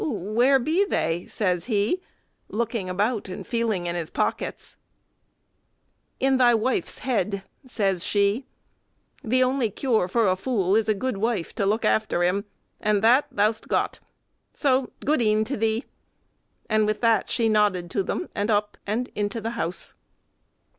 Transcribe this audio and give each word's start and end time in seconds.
"Where 0.03 0.57
be 0.57 0.83
they?" 0.83 1.27
says 1.27 1.65
he, 1.65 2.01
looking 2.49 2.89
about 2.89 3.29
and 3.29 3.45
feeling 3.45 3.85
in 3.85 3.93
his 3.95 4.09
pockets. 4.09 4.75
"In 6.19 6.39
thy 6.39 6.55
wife's 6.55 6.97
head," 7.05 7.43
says 7.67 8.03
she. 8.03 8.47
"The 9.23 9.43
only 9.43 9.69
cure 9.69 10.07
for 10.07 10.27
a 10.27 10.35
fool 10.35 10.75
is 10.75 10.89
a 10.89 10.95
good 10.95 11.17
wife 11.17 11.53
to 11.53 11.67
look 11.67 11.85
after 11.85 12.23
him, 12.23 12.45
and 12.79 13.03
that 13.03 13.27
thou 13.31 13.51
'st 13.51 13.67
got, 13.67 13.99
so 14.55 14.89
gode'en 15.05 15.43
to 15.45 15.55
thee!" 15.55 15.85
And 16.67 16.87
with 16.87 16.99
that 17.01 17.29
she 17.29 17.47
nodded 17.47 17.91
to 17.91 18.01
them, 18.01 18.27
and 18.33 18.49
up 18.49 18.77
and 18.87 19.07
into 19.13 19.39
the 19.39 19.51
house. 19.51 19.93